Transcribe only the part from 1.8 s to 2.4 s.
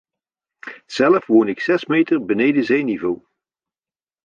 meter